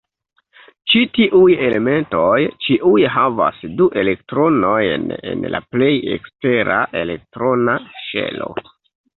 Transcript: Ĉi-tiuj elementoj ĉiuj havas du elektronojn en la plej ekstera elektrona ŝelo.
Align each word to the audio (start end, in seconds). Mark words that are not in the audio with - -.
Ĉi-tiuj 0.93 1.57
elementoj 1.65 2.39
ĉiuj 2.67 3.03
havas 3.17 3.61
du 3.81 3.89
elektronojn 4.05 5.07
en 5.33 5.47
la 5.57 5.63
plej 5.77 5.93
ekstera 6.17 6.83
elektrona 7.05 7.81
ŝelo. 8.09 8.51